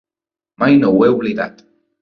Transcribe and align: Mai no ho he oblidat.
Mai 0.63 0.79
no 0.79 0.91
ho 0.95 1.05
he 1.05 1.13
oblidat. 1.19 1.65